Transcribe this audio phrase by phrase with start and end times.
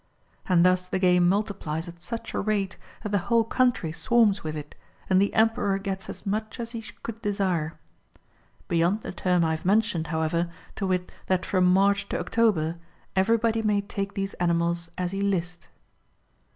[0.49, 4.55] And thus the game multiplies at such a rate that the whole country swarms with
[4.57, 4.73] it,
[5.11, 7.77] and the Emperor gets as much as he could desire.
[8.67, 12.77] Beyond the term I have mentioned, how ever, to wit that from March to October,
[13.15, 15.67] everybody may take these animals as he list.